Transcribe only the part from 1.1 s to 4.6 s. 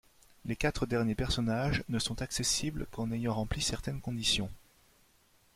personnages ne sont accessibles qu'en ayant rempli certaines conditions.